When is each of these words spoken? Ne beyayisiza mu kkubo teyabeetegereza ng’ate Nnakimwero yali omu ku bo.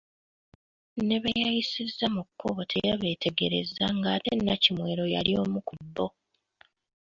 Ne 1.07 1.17
beyayisiza 1.23 2.05
mu 2.15 2.21
kkubo 2.27 2.61
teyabeetegereza 2.71 3.83
ng’ate 3.97 4.31
Nnakimwero 4.37 5.03
yali 5.15 5.31
omu 5.41 5.59
ku 5.67 5.73
bo. 5.95 6.07